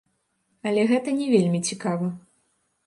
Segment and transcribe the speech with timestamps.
[0.71, 2.13] Але гэта не вельмі цікава.